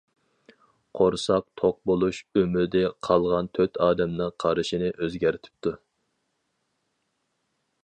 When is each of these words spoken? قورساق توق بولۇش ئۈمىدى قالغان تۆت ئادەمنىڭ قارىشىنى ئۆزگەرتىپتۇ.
قورساق 0.99 1.45
توق 1.61 1.77
بولۇش 1.89 2.21
ئۈمىدى 2.41 2.81
قالغان 3.09 3.51
تۆت 3.59 3.79
ئادەمنىڭ 3.89 4.33
قارىشىنى 4.45 4.91
ئۆزگەرتىپتۇ. 4.97 5.77